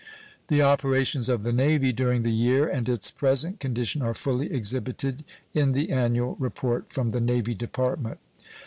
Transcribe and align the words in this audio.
The 0.47 0.63
operations 0.63 1.29
of 1.29 1.43
the 1.43 1.53
Navy 1.53 1.93
during 1.93 2.23
the 2.23 2.31
year 2.33 2.67
and 2.67 2.89
its 2.89 3.11
present 3.11 3.59
condition 3.59 4.01
are 4.01 4.15
fully 4.15 4.51
exhibited 4.51 5.23
in 5.53 5.73
the 5.73 5.91
annual 5.91 6.35
report 6.39 6.91
from 6.91 7.11
the 7.11 7.21
Navy 7.21 7.53
Department. 7.53 8.17